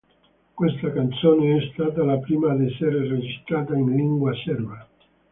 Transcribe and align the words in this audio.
Questa 0.55 0.91
canzone 0.93 1.57
è 1.57 1.69
stata 1.73 2.03
la 2.03 2.17
prima 2.17 2.51
ad 2.53 2.61
essere 2.63 3.07
registrata 3.07 3.75
in 3.75 3.95
lingua 3.95 4.33
serba. 4.43 4.87